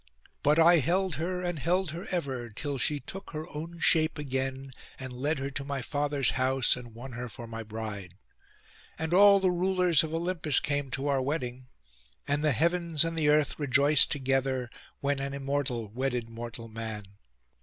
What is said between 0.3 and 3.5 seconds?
But I held her and held her ever, till she took her